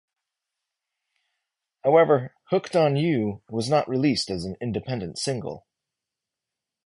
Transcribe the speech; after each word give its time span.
However, 1.83 2.33
"Hooked 2.45 2.75
on 2.75 2.95
You" 2.95 3.43
was 3.51 3.69
not 3.69 3.87
released 3.87 4.31
as 4.31 4.45
an 4.45 4.55
independent 4.59 5.19
single. 5.19 5.67